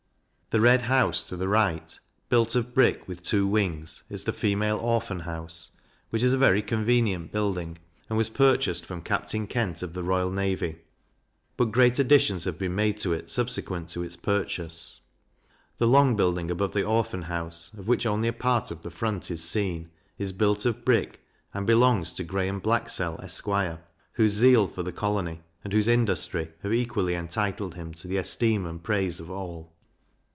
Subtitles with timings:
[0.53, 1.97] The red house, to the right,
[2.27, 5.71] built of brick, with two wings, is the Female Orphan house,
[6.09, 7.77] which is a very convenient building,
[8.09, 10.79] and was purchased from Captain Kent, of the royal navy,
[11.55, 14.99] but great additions have been made to it subsequent to its purchase.
[15.77, 19.31] The long building above the Orphan house, of which only a part of the front
[19.31, 21.21] is seen, is built of brick,
[21.53, 23.47] and belongs to Garnham Blaxcell, Esq.
[24.15, 28.65] whose zeal for the colony, and whose industry, have equally entitled him to the esteem
[28.65, 29.71] and praise of all.